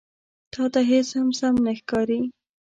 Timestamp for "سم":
1.39-1.55